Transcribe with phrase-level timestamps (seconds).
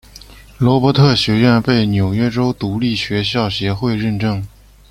[0.57, 4.43] 罗伯特学院被纽约州独立学校协会认证。